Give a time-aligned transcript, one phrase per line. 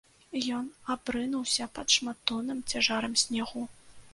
[0.59, 3.63] Ён абрынуўся пад шматтонным цяжарам снегу.